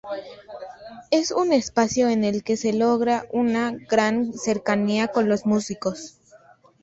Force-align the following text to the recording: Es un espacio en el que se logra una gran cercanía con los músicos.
Es 1.11 1.29
un 1.29 1.53
espacio 1.53 2.09
en 2.09 2.23
el 2.23 2.43
que 2.43 2.57
se 2.57 2.73
logra 2.73 3.27
una 3.31 3.69
gran 3.87 4.33
cercanía 4.33 5.09
con 5.09 5.29
los 5.29 5.45
músicos. 5.45 6.17